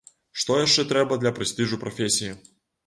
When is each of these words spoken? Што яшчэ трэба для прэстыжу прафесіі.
Што 0.43 0.57
яшчэ 0.61 0.87
трэба 0.93 1.21
для 1.21 1.35
прэстыжу 1.39 1.81
прафесіі. 1.87 2.37